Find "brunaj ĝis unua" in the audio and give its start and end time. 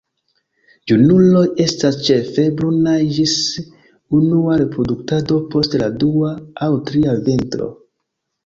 2.61-4.57